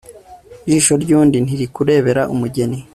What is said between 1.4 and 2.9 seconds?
ntirikurebera umugeni